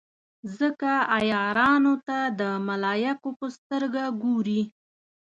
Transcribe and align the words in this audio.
ځکه 0.59 0.91
عیارانو 1.15 1.93
ته 2.07 2.17
د 2.39 2.41
ملایکو 2.67 3.29
په 3.39 3.47
سترګه 3.57 4.03
ګوري. 4.23 4.61